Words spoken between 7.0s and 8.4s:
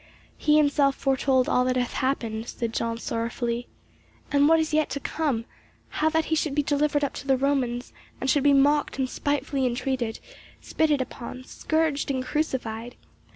up to the Romans, and